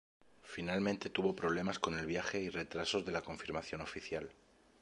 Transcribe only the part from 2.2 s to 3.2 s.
y retrasos de